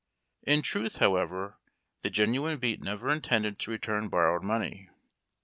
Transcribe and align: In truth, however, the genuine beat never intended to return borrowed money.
In 0.41 0.63
truth, 0.63 0.97
however, 0.97 1.59
the 2.01 2.09
genuine 2.09 2.57
beat 2.57 2.81
never 2.81 3.11
intended 3.11 3.59
to 3.59 3.69
return 3.69 4.09
borrowed 4.09 4.41
money. 4.41 4.89